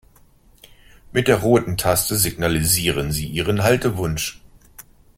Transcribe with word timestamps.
Mit 1.11 1.27
der 1.27 1.35
roten 1.41 1.77
Taste 1.77 2.15
signalisieren 2.15 3.11
Sie 3.11 3.27
Ihren 3.27 3.61
Haltewunsch. 3.61 4.41